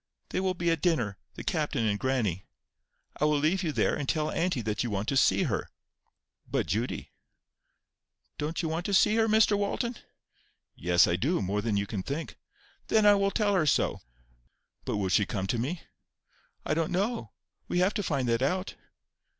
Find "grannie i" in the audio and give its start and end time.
1.99-3.25